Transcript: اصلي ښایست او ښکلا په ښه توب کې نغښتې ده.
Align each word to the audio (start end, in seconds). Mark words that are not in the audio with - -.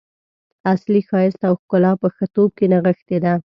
اصلي 0.73 1.01
ښایست 1.07 1.41
او 1.49 1.53
ښکلا 1.61 1.91
په 2.01 2.07
ښه 2.15 2.25
توب 2.33 2.49
کې 2.57 2.65
نغښتې 2.71 3.17
ده. 3.23 3.33